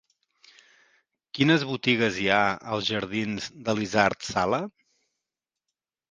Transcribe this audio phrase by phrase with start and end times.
[1.39, 2.39] Quines botigues hi ha
[2.77, 4.61] als jardins d'Elisard Sala?